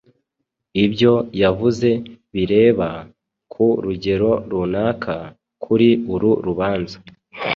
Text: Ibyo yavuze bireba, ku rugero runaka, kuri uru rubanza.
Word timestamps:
Ibyo 0.83 1.13
yavuze 1.41 1.89
bireba, 2.33 2.89
ku 3.53 3.65
rugero 3.83 4.31
runaka, 4.51 5.15
kuri 5.63 5.89
uru 6.13 6.31
rubanza. 6.45 6.97